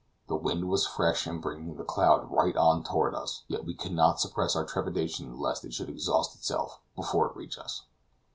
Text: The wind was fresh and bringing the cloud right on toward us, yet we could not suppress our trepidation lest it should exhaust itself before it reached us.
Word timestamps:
The 0.25 0.35
wind 0.35 0.67
was 0.67 0.87
fresh 0.87 1.27
and 1.27 1.39
bringing 1.39 1.75
the 1.75 1.83
cloud 1.83 2.25
right 2.31 2.57
on 2.57 2.83
toward 2.83 3.13
us, 3.13 3.43
yet 3.47 3.65
we 3.65 3.75
could 3.75 3.91
not 3.91 4.19
suppress 4.19 4.55
our 4.55 4.65
trepidation 4.65 5.37
lest 5.39 5.63
it 5.63 5.75
should 5.75 5.89
exhaust 5.89 6.35
itself 6.35 6.79
before 6.95 7.27
it 7.29 7.35
reached 7.35 7.59
us. 7.59 7.83